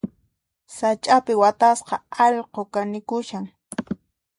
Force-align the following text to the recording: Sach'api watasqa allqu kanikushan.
Sach'api 0.75 1.33
watasqa 1.41 1.95
allqu 2.25 2.61
kanikushan. 2.73 3.45